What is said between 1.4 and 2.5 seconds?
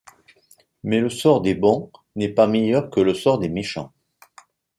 des bons n'est pas